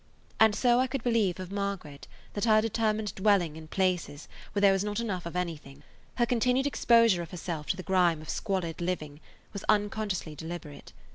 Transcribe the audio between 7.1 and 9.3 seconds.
of herself to the grime of squalid living,